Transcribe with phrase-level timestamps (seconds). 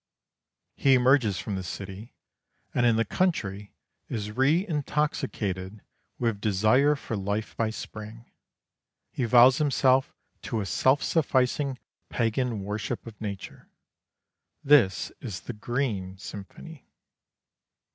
[0.77, 2.15] He emerges from the city,
[2.73, 3.71] and in the country
[4.09, 5.83] is re intoxicated
[6.17, 8.25] with desire for life by spring.
[9.11, 10.11] He vows himself
[10.41, 11.77] to a self sufficing
[12.09, 13.69] pagan worship of nature.
[14.63, 16.87] This is the "Green Symphony."